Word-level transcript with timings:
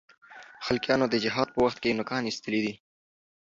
خلقیانو 0.65 1.05
د 1.09 1.15
جهاد 1.23 1.47
په 1.53 1.59
وخت 1.65 1.77
کې 1.83 1.97
نوکان 1.99 2.23
اېستلي 2.27 2.61
دي. 2.65 2.73